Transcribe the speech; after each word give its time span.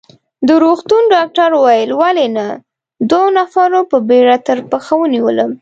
د 0.47 0.49
روغتون 0.63 1.03
ډاکټر 1.15 1.49
وویل: 1.55 1.89
ولې 2.01 2.27
نه، 2.37 2.47
دوو 3.09 3.25
نفرو 3.37 3.81
په 3.91 3.97
بېړه 4.09 4.35
تر 4.47 4.57
پښه 4.71 4.93
ونیولم. 4.99 5.49